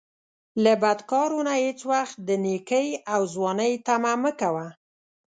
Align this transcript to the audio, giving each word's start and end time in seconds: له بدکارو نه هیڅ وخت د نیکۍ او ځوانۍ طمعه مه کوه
له 0.63 0.73
بدکارو 0.81 1.39
نه 1.47 1.53
هیڅ 1.63 1.79
وخت 1.91 2.17
د 2.29 2.29
نیکۍ 2.43 2.87
او 3.13 3.21
ځوانۍ 3.33 3.73
طمعه 3.87 4.15
مه 4.23 4.31
کوه 4.39 4.67